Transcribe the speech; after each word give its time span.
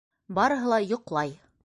Барыһы 0.37 0.71
ла 0.73 0.81
йоҡлай. 0.93 1.37